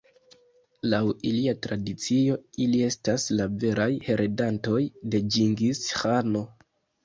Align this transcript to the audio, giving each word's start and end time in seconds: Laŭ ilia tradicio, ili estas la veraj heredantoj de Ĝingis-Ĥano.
Laŭ 0.93 1.01
ilia 1.31 1.53
tradicio, 1.65 2.39
ili 2.67 2.81
estas 2.87 3.27
la 3.41 3.47
veraj 3.67 3.89
heredantoj 4.11 4.83
de 5.13 5.25
Ĝingis-Ĥano. 5.39 6.47